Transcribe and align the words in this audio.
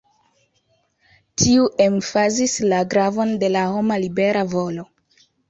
Tiu 1.41 1.67
emfazis 1.85 2.57
la 2.73 2.81
gravon 2.95 3.35
de 3.45 3.53
la 3.59 3.67
homa 3.75 4.01
libera 4.07 4.43
volo. 4.57 4.89